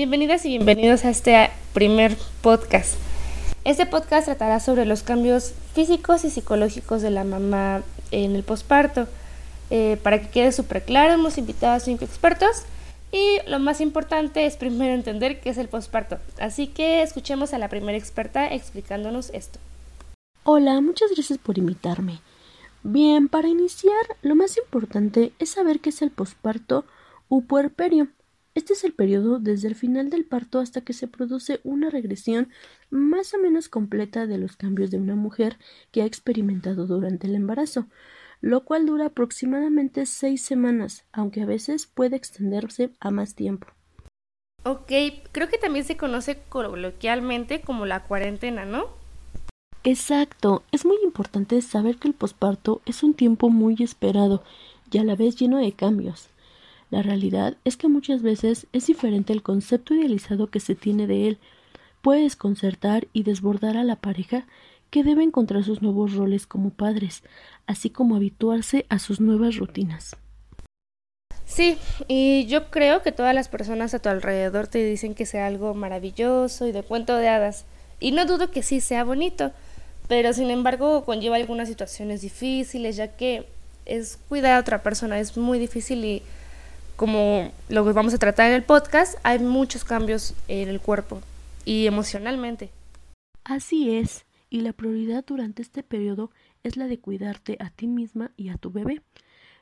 Bienvenidas 0.00 0.46
y 0.46 0.48
bienvenidos 0.48 1.04
a 1.04 1.10
este 1.10 1.50
primer 1.74 2.16
podcast. 2.40 2.94
Este 3.64 3.84
podcast 3.84 4.24
tratará 4.24 4.58
sobre 4.58 4.86
los 4.86 5.02
cambios 5.02 5.52
físicos 5.74 6.24
y 6.24 6.30
psicológicos 6.30 7.02
de 7.02 7.10
la 7.10 7.22
mamá 7.22 7.82
en 8.10 8.34
el 8.34 8.42
posparto. 8.42 9.08
Eh, 9.68 9.98
para 10.02 10.18
que 10.18 10.30
quede 10.30 10.52
súper 10.52 10.86
claro, 10.86 11.12
hemos 11.12 11.36
invitado 11.36 11.74
a 11.74 11.80
cinco 11.80 12.06
expertos 12.06 12.62
y 13.12 13.40
lo 13.46 13.58
más 13.58 13.82
importante 13.82 14.46
es 14.46 14.56
primero 14.56 14.94
entender 14.94 15.38
qué 15.38 15.50
es 15.50 15.58
el 15.58 15.68
posparto. 15.68 16.16
Así 16.40 16.66
que 16.66 17.02
escuchemos 17.02 17.52
a 17.52 17.58
la 17.58 17.68
primera 17.68 17.98
experta 17.98 18.46
explicándonos 18.46 19.28
esto. 19.34 19.58
Hola, 20.44 20.80
muchas 20.80 21.10
gracias 21.14 21.38
por 21.38 21.58
invitarme. 21.58 22.20
Bien, 22.82 23.28
para 23.28 23.48
iniciar, 23.48 24.16
lo 24.22 24.34
más 24.34 24.56
importante 24.56 25.32
es 25.38 25.50
saber 25.50 25.80
qué 25.80 25.90
es 25.90 26.00
el 26.00 26.10
posparto 26.10 26.86
u 27.28 27.42
puerperio. 27.42 28.08
Este 28.54 28.72
es 28.72 28.82
el 28.82 28.92
periodo 28.92 29.38
desde 29.38 29.68
el 29.68 29.76
final 29.76 30.10
del 30.10 30.24
parto 30.24 30.58
hasta 30.58 30.80
que 30.80 30.92
se 30.92 31.06
produce 31.06 31.60
una 31.62 31.88
regresión 31.88 32.48
más 32.90 33.32
o 33.32 33.38
menos 33.38 33.68
completa 33.68 34.26
de 34.26 34.38
los 34.38 34.56
cambios 34.56 34.90
de 34.90 34.98
una 34.98 35.14
mujer 35.14 35.56
que 35.92 36.02
ha 36.02 36.06
experimentado 36.06 36.86
durante 36.86 37.28
el 37.28 37.36
embarazo, 37.36 37.86
lo 38.40 38.64
cual 38.64 38.86
dura 38.86 39.06
aproximadamente 39.06 40.04
seis 40.06 40.42
semanas, 40.42 41.04
aunque 41.12 41.42
a 41.42 41.46
veces 41.46 41.86
puede 41.86 42.16
extenderse 42.16 42.90
a 42.98 43.10
más 43.10 43.34
tiempo. 43.34 43.68
Ok, 44.64 44.92
creo 45.32 45.48
que 45.48 45.58
también 45.58 45.84
se 45.84 45.96
conoce 45.96 46.42
coloquialmente 46.48 47.60
como 47.62 47.86
la 47.86 48.02
cuarentena, 48.02 48.64
¿no? 48.64 48.88
Exacto, 49.84 50.62
es 50.72 50.84
muy 50.84 50.98
importante 51.02 51.62
saber 51.62 51.96
que 51.96 52.08
el 52.08 52.14
posparto 52.14 52.82
es 52.84 53.02
un 53.02 53.14
tiempo 53.14 53.48
muy 53.48 53.76
esperado 53.78 54.42
y 54.90 54.98
a 54.98 55.04
la 55.04 55.16
vez 55.16 55.36
lleno 55.36 55.58
de 55.58 55.72
cambios. 55.72 56.28
La 56.90 57.02
realidad 57.02 57.56
es 57.64 57.76
que 57.76 57.88
muchas 57.88 58.22
veces 58.22 58.66
es 58.72 58.86
diferente 58.86 59.32
el 59.32 59.42
concepto 59.42 59.94
idealizado 59.94 60.48
que 60.48 60.60
se 60.60 60.74
tiene 60.74 61.06
de 61.06 61.28
él. 61.28 61.38
Puede 62.02 62.22
desconcertar 62.22 63.06
y 63.12 63.22
desbordar 63.22 63.76
a 63.76 63.84
la 63.84 63.96
pareja 63.96 64.46
que 64.90 65.04
debe 65.04 65.22
encontrar 65.22 65.62
sus 65.62 65.82
nuevos 65.82 66.14
roles 66.14 66.46
como 66.46 66.70
padres, 66.70 67.22
así 67.66 67.90
como 67.90 68.16
habituarse 68.16 68.86
a 68.88 68.98
sus 68.98 69.20
nuevas 69.20 69.56
rutinas. 69.56 70.16
Sí, 71.46 71.78
y 72.08 72.46
yo 72.46 72.70
creo 72.70 73.02
que 73.02 73.12
todas 73.12 73.34
las 73.34 73.48
personas 73.48 73.94
a 73.94 73.98
tu 74.00 74.08
alrededor 74.08 74.66
te 74.66 74.84
dicen 74.84 75.14
que 75.14 75.26
sea 75.26 75.46
algo 75.46 75.74
maravilloso 75.74 76.66
y 76.66 76.72
de 76.72 76.82
cuento 76.82 77.16
de 77.16 77.28
hadas. 77.28 77.66
Y 78.00 78.12
no 78.12 78.24
dudo 78.24 78.50
que 78.50 78.62
sí 78.62 78.80
sea 78.80 79.04
bonito, 79.04 79.52
pero 80.08 80.32
sin 80.32 80.50
embargo 80.50 81.04
conlleva 81.04 81.36
algunas 81.36 81.68
situaciones 81.68 82.22
difíciles, 82.22 82.96
ya 82.96 83.08
que 83.16 83.46
es 83.84 84.18
cuidar 84.28 84.56
a 84.56 84.60
otra 84.60 84.82
persona, 84.82 85.18
es 85.18 85.36
muy 85.36 85.58
difícil 85.58 86.04
y 86.04 86.22
como 87.00 87.50
lo 87.70 87.86
que 87.86 87.92
vamos 87.92 88.12
a 88.12 88.18
tratar 88.18 88.50
en 88.50 88.56
el 88.56 88.62
podcast, 88.62 89.16
hay 89.22 89.38
muchos 89.38 89.84
cambios 89.84 90.34
en 90.48 90.68
el 90.68 90.80
cuerpo 90.80 91.22
y 91.64 91.86
emocionalmente. 91.86 92.68
Así 93.42 93.96
es, 93.96 94.26
y 94.50 94.60
la 94.60 94.74
prioridad 94.74 95.24
durante 95.26 95.62
este 95.62 95.82
periodo 95.82 96.30
es 96.62 96.76
la 96.76 96.88
de 96.88 97.00
cuidarte 97.00 97.56
a 97.58 97.70
ti 97.70 97.86
misma 97.86 98.32
y 98.36 98.50
a 98.50 98.58
tu 98.58 98.70
bebé. 98.70 99.00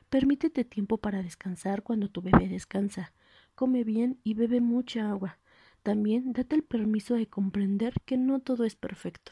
Permítete 0.09 0.65
tiempo 0.65 0.97
para 0.97 1.23
descansar 1.23 1.81
cuando 1.81 2.09
tu 2.09 2.21
bebé 2.21 2.49
descansa. 2.49 3.13
Come 3.55 3.85
bien 3.85 4.19
y 4.25 4.33
bebe 4.33 4.59
mucha 4.59 5.09
agua. 5.09 5.37
También 5.81 6.33
date 6.33 6.57
el 6.57 6.63
permiso 6.63 7.13
de 7.13 7.27
comprender 7.27 7.93
que 8.03 8.17
no 8.17 8.41
todo 8.41 8.65
es 8.65 8.75
perfecto. 8.75 9.31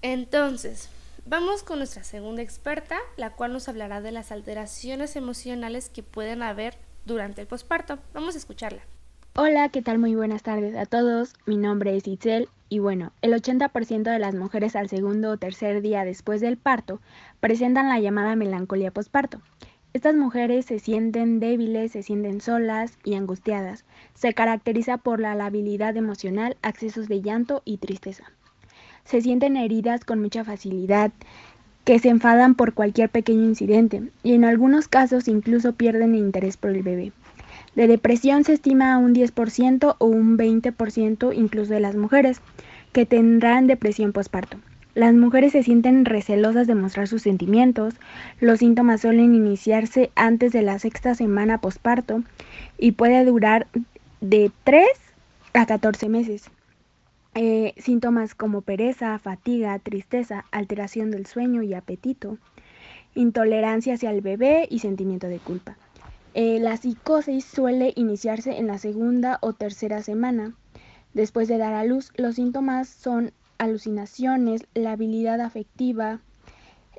Entonces, 0.00 0.88
Vamos 1.24 1.62
con 1.62 1.78
nuestra 1.78 2.02
segunda 2.02 2.42
experta, 2.42 2.96
la 3.16 3.30
cual 3.30 3.52
nos 3.52 3.68
hablará 3.68 4.00
de 4.00 4.10
las 4.10 4.32
alteraciones 4.32 5.14
emocionales 5.14 5.88
que 5.88 6.02
pueden 6.02 6.42
haber 6.42 6.74
durante 7.06 7.40
el 7.40 7.46
posparto. 7.46 8.00
Vamos 8.12 8.34
a 8.34 8.38
escucharla. 8.38 8.82
Hola, 9.36 9.68
¿qué 9.68 9.82
tal? 9.82 9.98
Muy 9.98 10.16
buenas 10.16 10.42
tardes 10.42 10.76
a 10.76 10.84
todos. 10.84 11.34
Mi 11.46 11.56
nombre 11.56 11.96
es 11.96 12.08
Itzel 12.08 12.48
y 12.68 12.80
bueno, 12.80 13.12
el 13.22 13.32
80% 13.34 14.02
de 14.02 14.18
las 14.18 14.34
mujeres 14.34 14.74
al 14.74 14.88
segundo 14.88 15.30
o 15.30 15.36
tercer 15.36 15.80
día 15.80 16.04
después 16.04 16.40
del 16.40 16.56
parto 16.56 17.00
presentan 17.38 17.88
la 17.88 18.00
llamada 18.00 18.34
melancolía 18.34 18.90
posparto. 18.90 19.40
Estas 19.92 20.16
mujeres 20.16 20.66
se 20.66 20.80
sienten 20.80 21.38
débiles, 21.38 21.92
se 21.92 22.02
sienten 22.02 22.40
solas 22.40 22.98
y 23.04 23.14
angustiadas. 23.14 23.84
Se 24.14 24.34
caracteriza 24.34 24.98
por 24.98 25.20
la 25.20 25.36
labilidad 25.36 25.96
emocional, 25.96 26.56
accesos 26.62 27.06
de 27.06 27.22
llanto 27.22 27.62
y 27.64 27.78
tristeza 27.78 28.32
se 29.04 29.20
sienten 29.20 29.56
heridas 29.56 30.04
con 30.04 30.20
mucha 30.20 30.44
facilidad, 30.44 31.12
que 31.84 31.98
se 31.98 32.08
enfadan 32.08 32.54
por 32.54 32.74
cualquier 32.74 33.10
pequeño 33.10 33.44
incidente 33.44 34.02
y 34.22 34.34
en 34.34 34.44
algunos 34.44 34.88
casos 34.88 35.28
incluso 35.28 35.72
pierden 35.72 36.14
interés 36.14 36.56
por 36.56 36.70
el 36.70 36.82
bebé. 36.82 37.12
De 37.74 37.86
depresión 37.86 38.44
se 38.44 38.52
estima 38.52 38.98
un 38.98 39.14
10% 39.14 39.96
o 39.98 40.06
un 40.06 40.36
20% 40.36 41.32
incluso 41.34 41.72
de 41.72 41.80
las 41.80 41.96
mujeres 41.96 42.40
que 42.92 43.06
tendrán 43.06 43.66
depresión 43.66 44.12
postparto. 44.12 44.58
Las 44.94 45.14
mujeres 45.14 45.52
se 45.52 45.62
sienten 45.62 46.04
recelosas 46.04 46.66
de 46.66 46.74
mostrar 46.74 47.08
sus 47.08 47.22
sentimientos, 47.22 47.94
los 48.40 48.58
síntomas 48.58 49.00
suelen 49.00 49.34
iniciarse 49.34 50.10
antes 50.14 50.52
de 50.52 50.60
la 50.60 50.78
sexta 50.78 51.14
semana 51.14 51.58
postparto 51.58 52.22
y 52.78 52.92
puede 52.92 53.24
durar 53.24 53.66
de 54.20 54.52
3 54.64 54.86
a 55.54 55.64
14 55.64 56.10
meses. 56.10 56.50
Eh, 57.34 57.72
síntomas 57.78 58.34
como 58.34 58.60
pereza, 58.60 59.18
fatiga, 59.18 59.78
tristeza, 59.78 60.44
alteración 60.50 61.10
del 61.10 61.24
sueño 61.24 61.62
y 61.62 61.72
apetito, 61.72 62.36
intolerancia 63.14 63.94
hacia 63.94 64.10
el 64.10 64.20
bebé 64.20 64.66
y 64.70 64.80
sentimiento 64.80 65.28
de 65.28 65.38
culpa. 65.38 65.78
Eh, 66.34 66.58
la 66.60 66.76
psicosis 66.76 67.46
suele 67.46 67.94
iniciarse 67.96 68.58
en 68.58 68.66
la 68.66 68.76
segunda 68.76 69.38
o 69.40 69.54
tercera 69.54 70.02
semana. 70.02 70.54
Después 71.14 71.48
de 71.48 71.56
dar 71.56 71.72
a 71.72 71.84
luz, 71.84 72.10
los 72.16 72.34
síntomas 72.34 72.88
son 72.88 73.32
alucinaciones, 73.56 74.66
la 74.74 74.92
habilidad 74.92 75.40
afectiva, 75.40 76.20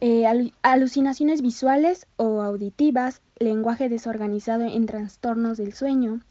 eh, 0.01 0.25
alucinaciones 0.63 1.43
visuales 1.43 2.07
o 2.17 2.41
auditivas, 2.41 3.21
lenguaje 3.37 3.87
desorganizado 3.87 4.65
en 4.65 4.87
trastornos 4.87 5.57
del 5.57 5.73
sueño, 5.73 6.21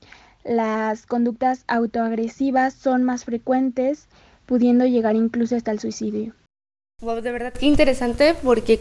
las 0.44 1.06
conductas 1.06 1.64
autoagresivas 1.68 2.74
son 2.74 3.04
más 3.04 3.24
frecuentes, 3.24 4.08
pudiendo 4.46 4.84
llegar 4.84 5.16
incluso 5.16 5.56
hasta 5.56 5.70
el 5.70 5.80
suicidio. 5.80 6.34
Wow, 7.00 7.20
de 7.20 7.32
verdad 7.32 7.52
qué 7.52 7.66
interesante 7.66 8.34
porque, 8.42 8.80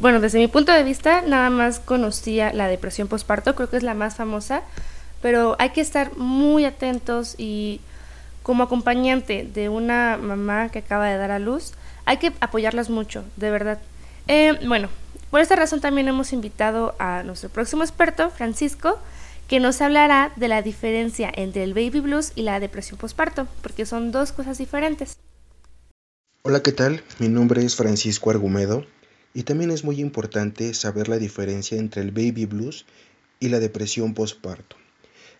bueno, 0.00 0.20
desde 0.20 0.38
mi 0.38 0.48
punto 0.48 0.72
de 0.72 0.82
vista, 0.82 1.22
nada 1.22 1.50
más 1.50 1.80
conocía 1.80 2.52
la 2.52 2.68
depresión 2.68 3.08
postparto, 3.08 3.54
creo 3.54 3.68
que 3.68 3.76
es 3.76 3.82
la 3.82 3.94
más 3.94 4.16
famosa, 4.16 4.62
pero 5.20 5.56
hay 5.58 5.70
que 5.70 5.80
estar 5.80 6.16
muy 6.16 6.64
atentos 6.64 7.34
y 7.38 7.80
como 8.42 8.64
acompañante 8.64 9.48
de 9.52 9.68
una 9.68 10.18
mamá 10.20 10.68
que 10.70 10.80
acaba 10.80 11.08
de 11.08 11.16
dar 11.16 11.30
a 11.30 11.38
luz, 11.38 11.74
hay 12.04 12.16
que 12.16 12.32
apoyarlas 12.40 12.90
mucho, 12.90 13.24
de 13.36 13.50
verdad. 13.50 13.78
Eh, 14.28 14.58
bueno, 14.66 14.88
por 15.30 15.40
esta 15.40 15.56
razón 15.56 15.80
también 15.80 16.08
hemos 16.08 16.32
invitado 16.32 16.94
a 16.98 17.22
nuestro 17.22 17.48
próximo 17.48 17.82
experto, 17.82 18.30
Francisco, 18.30 18.98
que 19.52 19.60
nos 19.60 19.82
hablará 19.82 20.32
de 20.36 20.48
la 20.48 20.62
diferencia 20.62 21.30
entre 21.36 21.62
el 21.62 21.74
baby 21.74 22.00
blues 22.00 22.32
y 22.34 22.40
la 22.40 22.58
depresión 22.58 22.98
postparto, 22.98 23.46
porque 23.60 23.84
son 23.84 24.10
dos 24.10 24.32
cosas 24.32 24.56
diferentes. 24.56 25.18
Hola, 26.40 26.62
¿qué 26.62 26.72
tal? 26.72 27.04
Mi 27.18 27.28
nombre 27.28 27.62
es 27.62 27.76
Francisco 27.76 28.30
Argumedo 28.30 28.86
y 29.34 29.42
también 29.42 29.70
es 29.70 29.84
muy 29.84 30.00
importante 30.00 30.72
saber 30.72 31.08
la 31.08 31.18
diferencia 31.18 31.76
entre 31.76 32.00
el 32.00 32.12
baby 32.12 32.46
blues 32.46 32.86
y 33.40 33.50
la 33.50 33.60
depresión 33.60 34.14
postparto. 34.14 34.76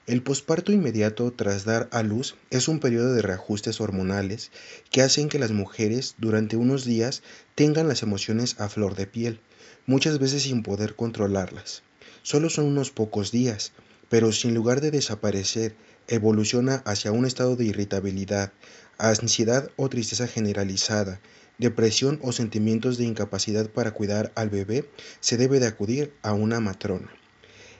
El 0.06 0.22
posparto 0.22 0.72
inmediato 0.72 1.32
tras 1.32 1.64
dar 1.64 1.88
a 1.90 2.02
luz 2.02 2.37
es 2.50 2.69
un 2.69 2.81
periodo 2.81 3.14
de 3.14 3.22
reajustes 3.22 3.81
hormonales 3.81 4.50
que 4.90 5.00
hacen 5.00 5.31
que 5.31 5.38
las 5.38 5.52
mujeres 5.52 6.16
durante 6.19 6.56
unos 6.56 6.84
días 6.84 7.22
tengan 7.54 7.88
las 7.88 8.02
emociones 8.02 8.60
a 8.60 8.69
flor 8.69 8.94
de 8.94 9.06
piel, 9.06 9.40
muchas 9.87 10.19
veces 10.19 10.42
sin 10.42 10.62
poder 10.62 10.96
controlarlas. 10.96 11.82
Solo 12.22 12.50
son 12.50 12.66
unos 12.66 12.90
pocos 12.90 13.32
días, 13.32 13.72
pero 14.12 14.31
si 14.31 14.49
en 14.49 14.55
lugar 14.55 14.82
de 14.82 14.91
desaparecer 14.91 15.75
evoluciona 16.06 16.82
hacia 16.85 17.12
un 17.12 17.25
estado 17.25 17.56
de 17.56 17.64
irritabilidad, 17.64 18.53
ansiedad 18.99 19.70
o 19.76 19.88
tristeza 19.88 20.26
generalizada, 20.26 21.23
depresión 21.56 22.20
o 22.23 22.31
sentimientos 22.32 22.99
de 22.99 23.05
incapacidad 23.05 23.70
para 23.70 23.93
cuidar 23.93 24.31
al 24.35 24.50
bebé, 24.50 24.87
se 25.20 25.38
debe 25.38 25.61
de 25.61 25.67
acudir 25.67 26.12
a 26.20 26.35
una 26.35 26.61
matrona. 26.61 27.11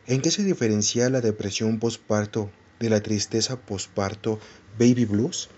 ¿En 0.07 0.23
qué 0.23 0.31
se 0.31 0.43
diferencia 0.43 1.11
la 1.11 1.21
depresión 1.21 1.79
postparto 1.79 2.51
de 2.81 2.89
la 2.89 3.03
tristeza 3.03 3.61
postparto 3.61 4.41
baby 4.79 5.05
blues? 5.05 5.51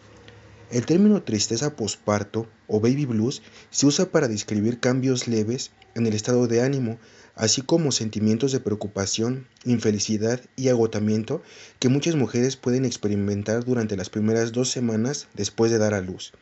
El 0.70 0.86
término 0.86 1.22
tristeza 1.22 1.76
postparto 1.76 2.48
o 2.66 2.80
baby 2.80 3.04
blues 3.04 3.42
se 3.70 3.86
usa 3.86 4.06
para 4.06 4.28
describir 4.28 4.80
cambios 4.80 5.28
leves 5.28 5.70
en 5.94 6.06
el 6.06 6.14
estado 6.14 6.46
de 6.46 6.62
ánimo 6.62 6.98
así 7.34 7.62
como 7.62 7.92
sentimientos 7.92 8.52
de 8.52 8.60
preocupación, 8.60 9.46
infelicidad 9.64 10.40
y 10.56 10.68
agotamiento 10.68 11.42
que 11.78 11.88
muchas 11.88 12.14
mujeres 12.14 12.56
pueden 12.56 12.84
experimentar 12.84 13.64
durante 13.64 13.96
las 13.96 14.10
primeras 14.10 14.52
dos 14.52 14.70
semanas 14.70 15.28
después 15.34 15.70
de 15.70 15.78
dar 15.78 15.94
a 15.94 16.00
luz. 16.00 16.32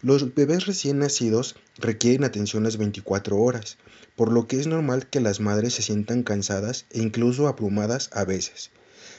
Los 0.00 0.34
bebés 0.34 0.66
recién 0.66 0.98
nacidos 0.98 1.56
requieren 1.76 2.24
atención 2.24 2.62
las 2.62 2.76
24 2.76 3.36
horas, 3.36 3.78
por 4.16 4.30
lo 4.30 4.46
que 4.46 4.60
es 4.60 4.66
normal 4.66 5.08
que 5.08 5.20
las 5.20 5.40
madres 5.40 5.74
se 5.74 5.82
sientan 5.82 6.22
cansadas 6.22 6.86
e 6.90 7.00
incluso 7.00 7.48
abrumadas 7.48 8.10
a 8.12 8.24
veces. 8.24 8.70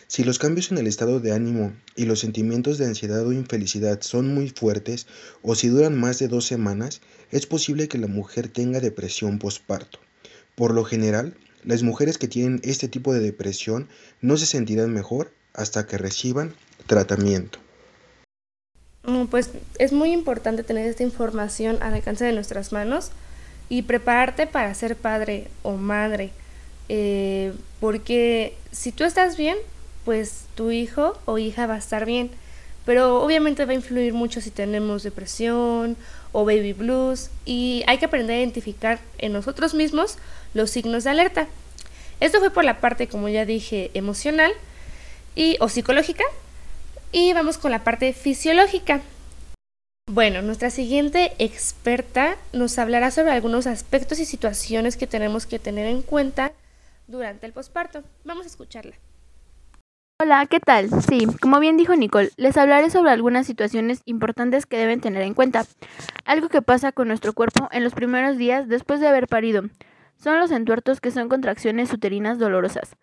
Si 0.09 0.23
los 0.23 0.39
cambios 0.39 0.71
en 0.71 0.79
el 0.79 0.87
estado 0.87 1.19
de 1.19 1.33
ánimo 1.33 1.71
y 1.95 2.05
los 2.05 2.21
sentimientos 2.21 2.79
de 2.79 2.87
ansiedad 2.87 3.23
o 3.27 3.31
infelicidad 3.31 4.01
son 4.01 4.33
muy 4.33 4.49
fuertes 4.49 5.05
o 5.43 5.53
si 5.53 5.67
duran 5.67 5.95
más 5.95 6.17
de 6.17 6.27
dos 6.27 6.47
semanas, 6.47 7.01
es 7.29 7.45
posible 7.45 7.87
que 7.87 7.99
la 7.99 8.07
mujer 8.07 8.47
tenga 8.47 8.79
depresión 8.79 9.37
postparto. 9.37 9.99
Por 10.55 10.73
lo 10.73 10.83
general, 10.83 11.37
las 11.63 11.83
mujeres 11.83 12.17
que 12.17 12.27
tienen 12.27 12.59
este 12.63 12.87
tipo 12.87 13.13
de 13.13 13.19
depresión 13.19 13.87
no 14.19 14.35
se 14.37 14.47
sentirán 14.47 14.91
mejor 14.91 15.31
hasta 15.53 15.85
que 15.85 15.99
reciban 15.99 16.55
tratamiento. 16.87 17.59
Pues 19.29 19.51
es 19.77 19.93
muy 19.93 20.11
importante 20.11 20.63
tener 20.63 20.87
esta 20.87 21.03
información 21.03 21.77
al 21.81 21.93
alcance 21.93 22.25
de 22.25 22.33
nuestras 22.33 22.71
manos 22.71 23.11
y 23.69 23.83
prepararte 23.83 24.47
para 24.47 24.73
ser 24.73 24.95
padre 24.95 25.49
o 25.61 25.73
madre. 25.73 26.31
Eh, 26.87 27.53
porque 27.79 28.55
si 28.71 28.91
tú 28.91 29.03
estás 29.03 29.37
bien, 29.37 29.55
pues 30.05 30.45
tu 30.55 30.71
hijo 30.71 31.19
o 31.25 31.37
hija 31.37 31.67
va 31.67 31.75
a 31.75 31.79
estar 31.79 32.05
bien. 32.05 32.31
Pero 32.85 33.21
obviamente 33.21 33.65
va 33.65 33.71
a 33.71 33.75
influir 33.75 34.13
mucho 34.13 34.41
si 34.41 34.51
tenemos 34.51 35.03
depresión 35.03 35.97
o 36.31 36.45
baby 36.45 36.73
blues 36.73 37.29
y 37.45 37.83
hay 37.87 37.97
que 37.97 38.05
aprender 38.05 38.37
a 38.37 38.39
identificar 38.39 38.99
en 39.17 39.33
nosotros 39.33 39.73
mismos 39.73 40.17
los 40.53 40.69
signos 40.71 41.03
de 41.03 41.11
alerta. 41.11 41.47
Esto 42.19 42.39
fue 42.39 42.49
por 42.49 42.65
la 42.65 42.79
parte, 42.79 43.07
como 43.07 43.29
ya 43.29 43.45
dije, 43.45 43.91
emocional 43.93 44.51
y, 45.35 45.57
o 45.59 45.69
psicológica. 45.69 46.23
Y 47.11 47.33
vamos 47.33 47.57
con 47.57 47.71
la 47.71 47.83
parte 47.83 48.13
fisiológica. 48.13 49.01
Bueno, 50.07 50.41
nuestra 50.41 50.69
siguiente 50.69 51.33
experta 51.37 52.35
nos 52.51 52.79
hablará 52.79 53.11
sobre 53.11 53.31
algunos 53.31 53.67
aspectos 53.67 54.19
y 54.19 54.25
situaciones 54.25 54.97
que 54.97 55.07
tenemos 55.07 55.45
que 55.45 55.59
tener 55.59 55.85
en 55.85 56.01
cuenta 56.01 56.51
durante 57.07 57.45
el 57.45 57.53
posparto. 57.53 58.03
Vamos 58.25 58.45
a 58.45 58.49
escucharla. 58.49 58.95
Hola, 60.21 60.45
¿qué 60.47 60.59
tal? 60.59 60.89
Sí, 61.01 61.27
como 61.41 61.61
bien 61.61 61.77
dijo 61.77 61.95
Nicole, 61.95 62.31
les 62.35 62.57
hablaré 62.57 62.89
sobre 62.89 63.11
algunas 63.11 63.47
situaciones 63.47 64.01
importantes 64.03 64.65
que 64.65 64.77
deben 64.77 64.99
tener 64.99 65.21
en 65.21 65.33
cuenta. 65.33 65.63
Algo 66.25 66.49
que 66.49 66.61
pasa 66.61 66.91
con 66.91 67.07
nuestro 67.07 67.31
cuerpo 67.31 67.69
en 67.71 67.85
los 67.85 67.93
primeros 67.93 68.35
días 68.35 68.67
después 68.67 68.99
de 68.99 69.07
haber 69.07 69.29
parido. 69.29 69.63
Son 70.17 70.37
los 70.37 70.51
entuertos 70.51 70.99
que 70.99 71.11
son 71.11 71.29
contracciones 71.29 71.93
uterinas 71.93 72.37
dolorosas. 72.37 72.97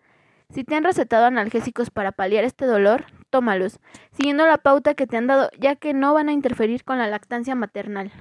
Si 0.53 0.63
te 0.63 0.75
han 0.75 0.83
recetado 0.83 1.25
analgésicos 1.25 1.89
para 1.89 2.11
paliar 2.11 2.43
este 2.43 2.67
dolor, 2.67 3.05
tómalos, 3.31 3.79
siguiendo 4.11 4.45
la 4.45 4.59
pauta 4.59 4.93
que 4.93 5.07
te 5.07 5.17
han 5.17 5.25
dado, 5.25 5.49
ya 5.59 5.75
que 5.75 5.95
no 5.95 6.13
van 6.13 6.29
a 6.29 6.33
interferir 6.33 6.83
con 6.83 6.99
la 6.99 7.07
lactancia 7.07 7.55
maternal. 7.55 8.11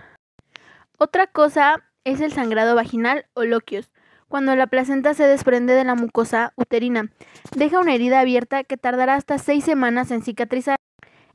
Otra 0.97 1.27
cosa 1.27 1.85
es 2.05 2.23
el 2.23 2.33
sangrado 2.33 2.75
vaginal 2.75 3.27
o 3.35 3.45
loquios, 3.45 3.93
cuando 4.29 4.57
la 4.57 4.67
placenta 4.67 5.15
se 5.15 5.27
desprende 5.27 5.75
de 5.75 5.85
la 5.85 5.95
mucosa 5.95 6.53
uterina. 6.57 7.11
Deja 7.55 7.81
una 7.81 7.95
herida 7.95 8.21
abierta 8.21 8.65
que 8.65 8.77
tardará 8.77 9.15
hasta 9.15 9.39
seis 9.39 9.65
semanas 9.65 10.11
en 10.11 10.23
cicatrizar. 10.23 10.77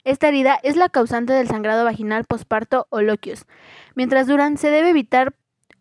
Esta 0.04 0.28
herida 0.28 0.60
es 0.64 0.76
la 0.76 0.90
causante 0.90 1.34
del 1.34 1.48
sangrado 1.48 1.84
vaginal 1.84 2.26
posparto 2.26 2.88
o 2.90 3.02
loquios. 3.02 3.46
Mientras 3.96 4.28
duran, 4.28 4.58
se 4.58 4.72
debe 4.72 4.90
evitar 4.90 5.36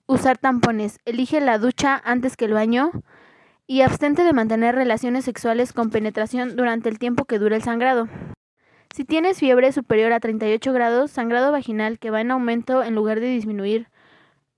usar 0.07 0.39
tampones. 0.39 0.99
Elige 1.05 1.41
la 1.41 1.59
ducha 1.59 2.01
antes 2.05 2.37
que 2.37 2.45
el 2.45 2.53
baño 2.53 2.91
y 3.67 3.83
abstente 3.83 4.25
de 4.25 4.33
mantener 4.33 4.75
relaciones 4.75 5.25
sexuales 5.25 5.73
con 5.73 5.91
penetración 5.91 6.57
durante 6.57 6.89
el 6.89 6.99
tiempo 6.99 7.25
que 7.25 7.39
dure 7.39 7.57
el 7.57 7.62
sangrado. 7.62 8.09
Si 8.93 9.05
tienes 9.05 9.39
fiebre 9.39 9.71
superior 9.71 10.12
a 10.12 10.19
38 10.19 10.73
grados, 10.73 11.12
sangrado 11.12 11.53
vaginal 11.53 12.01
que 12.01 12.11
va 12.11 12.21
en 12.21 12.33
aumento 12.33 12.83
en 12.83 12.97
lugar 12.97 13.21
de 13.21 13.29
disminuir, 13.29 13.87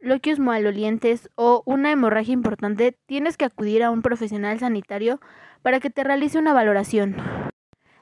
loquios 0.02 0.38
malolientes 0.38 1.30
o 1.34 1.62
una 1.64 1.90
hemorragia 1.90 2.34
importante, 2.34 2.98
tienes 3.06 3.38
que 3.38 3.46
acudir 3.46 3.82
a 3.82 3.90
un 3.90 4.02
profesional 4.02 4.58
sanitario 4.58 5.20
para 5.62 5.80
que 5.80 5.88
te 5.88 6.04
realice 6.04 6.38
una 6.38 6.52
valoración. 6.52 7.16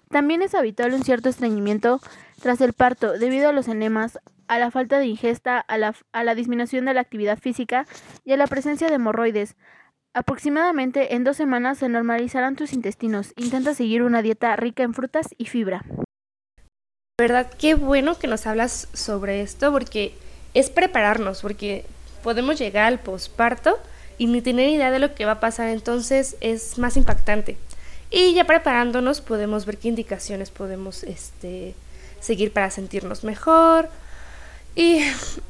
También 0.08 0.42
es 0.42 0.56
habitual 0.56 0.92
un 0.94 1.04
cierto 1.04 1.28
estreñimiento 1.28 2.00
tras 2.42 2.60
el 2.60 2.72
parto 2.72 3.16
debido 3.16 3.48
a 3.48 3.52
los 3.52 3.68
enemas, 3.68 4.18
a 4.48 4.58
la 4.58 4.72
falta 4.72 4.98
de 4.98 5.06
ingesta, 5.06 5.60
a 5.60 5.78
la, 5.78 5.94
a 6.12 6.24
la 6.24 6.34
disminución 6.34 6.86
de 6.86 6.94
la 6.94 7.02
actividad 7.02 7.38
física 7.38 7.86
y 8.24 8.32
a 8.32 8.36
la 8.36 8.48
presencia 8.48 8.88
de 8.88 8.94
hemorroides, 8.94 9.56
Aproximadamente 10.12 11.14
en 11.14 11.22
dos 11.22 11.36
semanas 11.36 11.78
se 11.78 11.88
normalizarán 11.88 12.56
tus 12.56 12.72
intestinos. 12.72 13.32
Intenta 13.36 13.74
seguir 13.74 14.02
una 14.02 14.22
dieta 14.22 14.56
rica 14.56 14.82
en 14.82 14.92
frutas 14.92 15.28
y 15.38 15.46
fibra. 15.46 15.84
¿Verdad? 17.16 17.52
Qué 17.56 17.74
bueno 17.74 18.18
que 18.18 18.26
nos 18.26 18.46
hablas 18.46 18.88
sobre 18.92 19.40
esto 19.40 19.70
porque 19.70 20.14
es 20.54 20.70
prepararnos, 20.70 21.42
porque 21.42 21.84
podemos 22.22 22.58
llegar 22.58 22.84
al 22.84 22.98
posparto 22.98 23.78
y 24.18 24.26
ni 24.26 24.42
tener 24.42 24.68
idea 24.68 24.90
de 24.90 24.98
lo 24.98 25.14
que 25.14 25.24
va 25.24 25.32
a 25.32 25.40
pasar, 25.40 25.68
entonces 25.68 26.36
es 26.40 26.78
más 26.78 26.96
impactante. 26.96 27.56
Y 28.10 28.34
ya 28.34 28.44
preparándonos 28.44 29.20
podemos 29.20 29.66
ver 29.66 29.78
qué 29.78 29.88
indicaciones 29.88 30.50
podemos 30.50 31.04
este, 31.04 31.74
seguir 32.20 32.52
para 32.52 32.70
sentirnos 32.70 33.24
mejor 33.24 33.88
y 34.74 35.00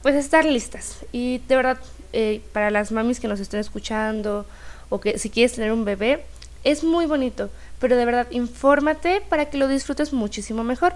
pues 0.02 0.14
estar 0.14 0.44
listas. 0.44 0.99
Y 1.11 1.38
de 1.49 1.56
verdad 1.56 1.79
eh, 2.12 2.43
para 2.52 2.70
las 2.70 2.93
mamis 2.93 3.19
que 3.19 3.29
nos 3.29 3.41
estén 3.41 3.61
escuchando 3.61 4.44
o 4.88 5.00
que 5.00 5.19
si 5.19 5.31
quieres 5.31 5.55
tener 5.55 5.73
un 5.73 5.85
bebé, 5.85 6.25
es 6.64 6.85
muy 6.85 7.06
bonito, 7.06 7.49
pero 7.79 7.97
de 7.97 8.05
verdad 8.05 8.26
infórmate 8.31 9.23
para 9.23 9.47
que 9.49 9.56
lo 9.56 9.67
disfrutes 9.67 10.12
muchísimo 10.12 10.62
mejor. 10.62 10.94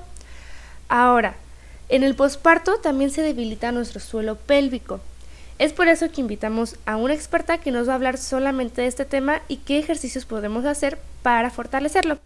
Ahora, 0.89 1.35
en 1.89 2.03
el 2.03 2.15
posparto 2.15 2.79
también 2.79 3.11
se 3.11 3.23
debilita 3.23 3.73
nuestro 3.73 4.01
suelo 4.01 4.37
pélvico. 4.37 5.01
Es 5.59 5.73
por 5.73 5.89
eso 5.89 6.11
que 6.11 6.21
invitamos 6.21 6.77
a 6.85 6.97
una 6.97 7.15
experta 7.15 7.59
que 7.59 7.71
nos 7.71 7.89
va 7.89 7.93
a 7.93 7.97
hablar 7.97 8.19
solamente 8.19 8.83
de 8.83 8.89
este 8.89 9.05
tema 9.05 9.43
y 9.49 9.59
qué 9.59 9.79
ejercicios 9.79 10.25
podemos 10.25 10.65
hacer 10.65 10.99
para 11.23 11.51
fortalecerlo. 11.51 12.19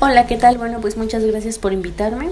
Hola, 0.00 0.26
¿qué 0.26 0.36
tal? 0.36 0.58
Bueno, 0.58 0.80
pues 0.80 0.96
muchas 0.96 1.24
gracias 1.24 1.58
por 1.58 1.72
invitarme. 1.72 2.30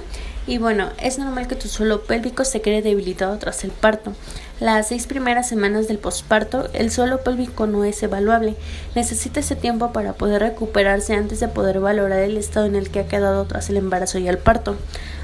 Y 0.50 0.58
bueno, 0.58 0.88
es 1.00 1.16
normal 1.16 1.46
que 1.46 1.54
tu 1.54 1.68
suelo 1.68 2.02
pélvico 2.02 2.44
se 2.44 2.60
quede 2.60 2.82
debilitado 2.82 3.38
tras 3.38 3.62
el 3.62 3.70
parto. 3.70 4.14
Las 4.58 4.88
seis 4.88 5.06
primeras 5.06 5.48
semanas 5.48 5.86
del 5.86 6.00
posparto, 6.00 6.68
el 6.72 6.90
suelo 6.90 7.22
pélvico 7.22 7.68
no 7.68 7.84
es 7.84 8.02
evaluable. 8.02 8.56
Necesita 8.96 9.38
ese 9.38 9.54
tiempo 9.54 9.92
para 9.92 10.14
poder 10.14 10.42
recuperarse 10.42 11.14
antes 11.14 11.38
de 11.38 11.46
poder 11.46 11.78
valorar 11.78 12.18
el 12.18 12.36
estado 12.36 12.66
en 12.66 12.74
el 12.74 12.90
que 12.90 12.98
ha 12.98 13.06
quedado 13.06 13.44
tras 13.44 13.70
el 13.70 13.76
embarazo 13.76 14.18
y 14.18 14.26
el 14.26 14.38
parto. 14.38 14.74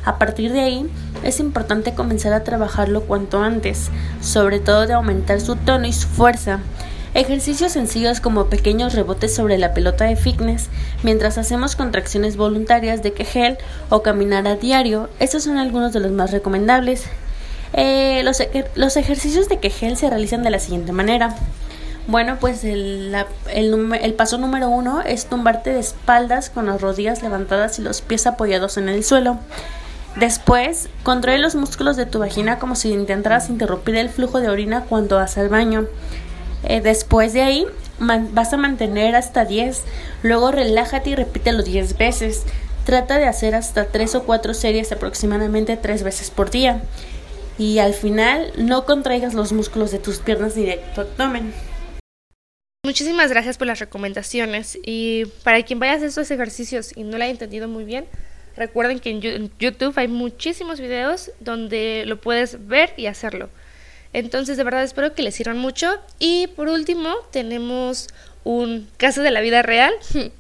A 0.05 0.17
partir 0.21 0.53
de 0.53 0.61
ahí, 0.61 0.89
es 1.25 1.41
importante 1.41 1.93
comenzar 1.93 2.33
a 2.33 2.45
trabajarlo 2.45 3.01
cuanto 3.01 3.43
antes, 3.43 3.91
sobre 4.21 4.61
todo 4.61 4.87
de 4.87 4.93
aumentar 4.93 5.41
su 5.41 5.57
tono 5.57 5.89
y 5.89 5.93
su 5.93 6.07
fuerza. 6.07 6.61
Ejercicios 7.17 7.73
sencillos 7.73 8.21
como 8.21 8.51
pequeños 8.51 8.93
rebotes 8.93 9.35
sobre 9.35 9.57
la 9.57 9.73
pelota 9.73 10.05
de 10.05 10.17
fitness 10.17 10.69
mientras 11.03 11.39
hacemos 11.39 11.75
contracciones 11.75 12.37
voluntarias 12.37 13.03
de 13.03 13.15
Kegel 13.15 13.57
o 13.89 14.03
caminar 14.03 14.47
a 14.47 14.57
diario, 14.57 15.09
estos 15.19 15.45
son 15.45 15.57
algunos 15.57 15.95
de 15.95 16.01
los 16.01 16.13
más 16.13 16.31
recomendables. 16.31 17.07
Eh, 17.73 18.23
los, 18.23 18.97
ejercicios 18.99 19.49
de 19.49 19.59
Kegel 19.61 19.97
se 19.97 20.11
realizan 20.11 20.43
de 20.43 20.51
la 20.51 20.59
siguiente 20.59 20.93
manera. 20.93 21.35
Bueno, 22.07 22.37
pues 22.39 22.65
el, 22.65 23.17
paso 24.19 24.37
número 24.37 24.69
uno 24.69 25.01
es 25.01 25.25
tumbarte 25.25 25.73
de 25.73 25.81
espaldas 25.81 26.51
con 26.51 26.67
las 26.67 26.83
rodillas 26.83 27.23
levantadas 27.23 27.79
y 27.79 27.83
los 27.83 28.03
pies 28.03 28.27
apoyados 28.27 28.77
en 28.77 28.91
el 28.91 29.03
suelo. 29.03 29.39
Después, 30.17 30.91
contrae 31.03 31.39
los 31.39 31.55
músculos 31.55 31.97
de 31.97 32.05
tu 32.05 32.19
vagina 32.19 32.59
como 32.59 32.75
si 32.75 32.93
intentaras 32.93 33.49
interrumpir 33.49 33.97
el 33.97 34.11
flujo 34.11 34.39
de 34.39 34.51
orina 34.51 34.83
cuando 34.83 35.17
vas 35.17 35.39
al 35.39 35.49
baño. 35.49 35.87
Eh, 36.65 36.81
después 36.81 37.33
de 37.33 37.43
ahí 37.43 37.67
vas 37.99 38.53
a 38.53 38.57
mantener 38.57 39.17
hasta 39.17 39.45
10. 39.45 39.85
Luego 40.23 40.51
relájate 40.53 41.11
y 41.11 41.15
repítelo 41.15 41.63
10 41.63 41.97
veces. 41.99 42.45
Trata 42.85 43.19
de 43.19 43.27
hacer 43.27 43.55
hasta 43.55 43.87
3 43.87 44.15
o 44.17 44.23
4 44.25 44.55
series 44.55 44.93
aproximadamente 44.93 45.77
3 45.77 46.03
veces 46.03 46.31
por 46.31 46.51
día. 46.51 46.83
Y 47.59 47.79
al 47.79 47.95
final 47.95 48.53
no 48.59 48.85
contraigas 48.85 49.35
los 49.35 49.53
músculos 49.53 49.91
de 49.91 49.99
tus 49.99 50.19
piernas 50.19 50.57
ni 50.57 50.65
de 50.65 50.81
tu 50.95 51.01
abdomen. 51.01 51.53
Muchísimas 52.85 53.31
gracias 53.31 53.59
por 53.59 53.67
las 53.67 53.81
recomendaciones. 53.81 54.79
Y 54.85 55.25
para 55.43 55.63
quien 55.65 55.81
vaya 55.81 55.95
a 55.95 55.97
hacer 55.97 56.09
estos 56.09 56.31
ejercicios 56.31 56.97
y 56.97 57.03
no 57.03 57.19
lo 57.19 57.25
haya 57.25 57.33
entendido 57.33 57.67
muy 57.67 57.85
bien, 57.85 58.07
recuerden 58.57 59.01
que 59.01 59.11
en 59.11 59.51
YouTube 59.59 59.95
hay 59.97 60.07
muchísimos 60.07 60.79
videos 60.79 61.33
donde 61.41 62.05
lo 62.07 62.21
puedes 62.21 62.69
ver 62.69 62.93
y 62.97 63.07
hacerlo. 63.07 63.49
Entonces, 64.17 64.57
de 64.57 64.65
verdad 64.65 64.83
espero 64.83 65.13
que 65.13 65.23
les 65.23 65.35
sirvan 65.35 65.59
mucho. 65.59 65.89
Y 66.19 66.47
por 66.47 66.69
último, 66.69 67.11
tenemos 67.33 68.09
un 68.45 68.89
caso 68.97 69.21
de 69.21 69.31
la 69.31 69.43
vida 69.43 69.61
real. 69.61 69.93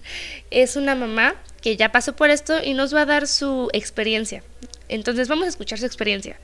es 0.50 0.76
una 0.76 0.94
mamá 0.94 1.34
que 1.60 1.76
ya 1.76 1.92
pasó 1.92 2.16
por 2.16 2.30
esto 2.30 2.54
y 2.64 2.72
nos 2.72 2.94
va 2.94 3.02
a 3.02 3.04
dar 3.04 3.26
su 3.26 3.68
experiencia. 3.74 4.42
Entonces, 4.88 5.28
vamos 5.28 5.44
a 5.44 5.48
escuchar 5.48 5.78
su 5.78 5.84
experiencia. 5.84 6.38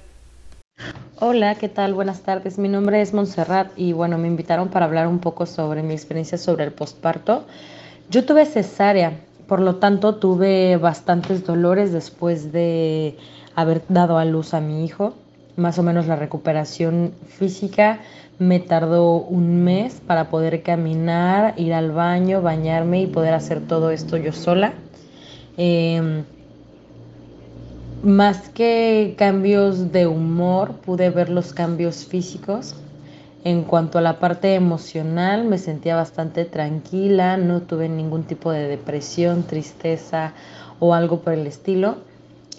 Hola, 1.20 1.54
¿qué 1.54 1.70
tal? 1.70 1.94
Buenas 1.94 2.20
tardes. 2.20 2.58
Mi 2.58 2.68
nombre 2.68 3.00
es 3.00 3.14
Montserrat 3.14 3.72
y 3.76 3.94
bueno, 3.94 4.18
me 4.18 4.28
invitaron 4.28 4.68
para 4.68 4.84
hablar 4.84 5.06
un 5.06 5.18
poco 5.18 5.46
sobre 5.46 5.82
mi 5.82 5.94
experiencia 5.94 6.36
sobre 6.36 6.64
el 6.64 6.72
postparto. 6.72 7.46
Yo 8.10 8.26
tuve 8.26 8.44
cesárea, 8.44 9.18
por 9.46 9.60
lo 9.60 9.76
tanto 9.76 10.16
tuve 10.16 10.76
bastantes 10.76 11.46
dolores 11.46 11.94
después 11.94 12.52
de 12.52 13.16
haber 13.54 13.80
dado 13.88 14.18
a 14.18 14.26
luz 14.26 14.52
a 14.52 14.60
mi 14.60 14.84
hijo 14.84 15.14
más 15.56 15.78
o 15.78 15.82
menos 15.82 16.06
la 16.06 16.16
recuperación 16.16 17.12
física 17.26 18.00
me 18.38 18.58
tardó 18.58 19.16
un 19.16 19.62
mes 19.62 20.00
para 20.06 20.28
poder 20.28 20.62
caminar, 20.62 21.54
ir 21.56 21.74
al 21.74 21.92
baño, 21.92 22.42
bañarme 22.42 23.02
y 23.02 23.06
poder 23.06 23.34
hacer 23.34 23.60
todo 23.66 23.90
esto 23.90 24.16
yo 24.16 24.32
sola. 24.32 24.72
Em, 25.56 26.24
más 28.02 28.48
que 28.48 29.14
cambios 29.16 29.92
de 29.92 30.06
humor, 30.06 30.72
pude 30.72 31.10
ver 31.10 31.28
los 31.28 31.52
cambios 31.52 32.06
físicos. 32.06 32.74
En 33.44 33.62
cuanto 33.62 33.98
a 33.98 34.00
la 34.00 34.18
parte 34.18 34.54
emocional, 34.54 35.44
me 35.44 35.58
sentía 35.58 35.94
bastante 35.94 36.44
tranquila, 36.44 37.36
no 37.36 37.62
tuve 37.62 37.88
ningún 37.88 38.24
tipo 38.24 38.50
de 38.50 38.66
depresión, 38.66 39.44
tristeza 39.44 40.32
o 40.80 40.94
algo 40.94 41.20
por 41.20 41.34
el 41.34 41.46
estilo. 41.46 41.96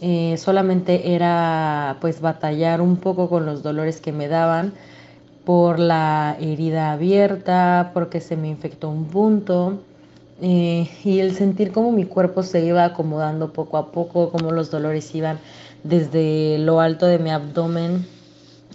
Eh, 0.06 0.36
solamente 0.36 1.16
era 1.16 1.96
pues 2.02 2.20
batallar 2.20 2.82
un 2.82 2.98
poco 2.98 3.30
con 3.30 3.46
los 3.46 3.64
dolores 3.64 4.02
que 4.02 4.12
me 4.12 4.28
daban 4.28 4.74
por 5.46 5.80
la 5.80 6.36
herida 6.42 6.92
abierta, 6.92 7.92
porque 7.94 8.20
se 8.20 8.36
me 8.36 8.50
infectó 8.50 8.90
un 8.90 9.06
punto 9.06 9.80
eh, 10.42 10.90
y 11.06 11.20
el 11.20 11.34
sentir 11.34 11.72
como 11.72 11.94
mi 11.94 12.04
cuerpo 12.04 12.44
se 12.44 12.66
iba 12.66 12.84
acomodando 12.84 13.54
poco 13.54 13.78
a 13.78 13.94
poco, 13.94 14.30
como 14.30 14.52
los 14.52 14.70
dolores 14.70 15.16
iban 15.16 15.40
desde 15.86 16.58
lo 16.60 16.82
alto 16.82 17.06
de 17.06 17.18
mi 17.18 17.30
abdomen 17.30 18.06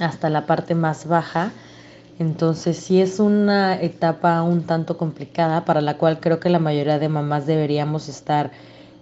hasta 0.00 0.30
la 0.30 0.47
parte 0.47 0.75
más 0.75 1.06
baja. 1.06 1.50
Entonces 2.18 2.78
sí 2.78 3.02
es 3.02 3.20
una 3.20 3.78
etapa 3.78 4.40
un 4.40 4.62
tanto 4.62 4.97
complicada 4.97 5.66
para 5.66 5.82
la 5.82 5.99
cual 5.99 6.20
creo 6.20 6.40
que 6.40 6.49
la 6.49 6.58
mayoría 6.58 6.99
de 6.99 7.11
mamás 7.11 7.44
deberíamos 7.44 8.08
estar 8.08 8.50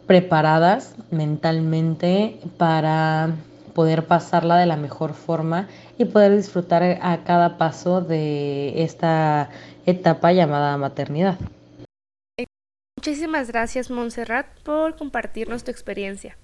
preparadas 0.07 0.95
mentalmente 1.11 2.39
para 2.59 3.35
poder 3.75 4.07
pasarla 4.07 4.57
de 4.57 4.67
la 4.67 4.77
mejor 4.77 5.13
forma 5.13 5.69
y 5.99 6.07
poder 6.07 6.35
disfrutar 6.35 6.83
a 6.83 7.25
cada 7.25 7.59
paso 7.59 8.01
de 8.01 8.83
esta 8.83 9.51
etapa 9.85 10.33
llamada 10.33 10.77
maternidad. 10.79 11.39
Muchísimas 12.97 13.49
gracias 13.49 13.91
Montserrat 13.91 14.47
por 14.63 14.97
compartirnos 14.97 15.63
tu 15.63 15.71
experiencia. 15.71 16.37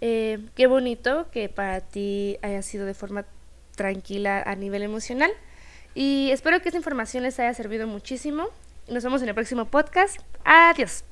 Eh, 0.00 0.38
qué 0.54 0.66
bonito 0.66 1.26
que 1.30 1.48
para 1.48 1.80
ti 1.80 2.38
haya 2.42 2.62
sido 2.62 2.86
de 2.86 2.94
forma 2.94 3.24
tranquila 3.76 4.42
a 4.42 4.54
nivel 4.56 4.82
emocional 4.82 5.30
y 5.94 6.30
espero 6.30 6.60
que 6.60 6.68
esta 6.68 6.78
información 6.78 7.22
les 7.22 7.38
haya 7.38 7.54
servido 7.54 7.86
muchísimo. 7.86 8.46
Nos 8.88 9.04
vemos 9.04 9.22
en 9.22 9.28
el 9.28 9.34
próximo 9.34 9.66
podcast. 9.66 10.20
Adiós. 10.44 11.04